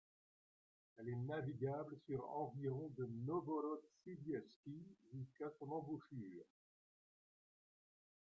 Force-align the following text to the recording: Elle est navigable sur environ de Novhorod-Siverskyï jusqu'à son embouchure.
Elle 0.97 1.09
est 1.09 1.15
navigable 1.15 1.95
sur 2.07 2.27
environ 2.27 2.91
de 2.97 3.05
Novhorod-Siverskyï 3.27 4.83
jusqu'à 5.13 5.51
son 5.59 5.69
embouchure. 5.69 6.43